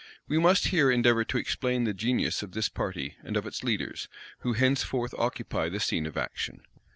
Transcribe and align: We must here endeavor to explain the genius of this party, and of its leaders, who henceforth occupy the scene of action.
We 0.27 0.39
must 0.39 0.69
here 0.69 0.89
endeavor 0.89 1.23
to 1.25 1.37
explain 1.37 1.83
the 1.83 1.93
genius 1.93 2.41
of 2.41 2.53
this 2.53 2.69
party, 2.69 3.17
and 3.23 3.37
of 3.37 3.45
its 3.45 3.63
leaders, 3.63 4.07
who 4.39 4.53
henceforth 4.53 5.13
occupy 5.15 5.69
the 5.69 5.79
scene 5.79 6.07
of 6.07 6.17
action. 6.17 6.63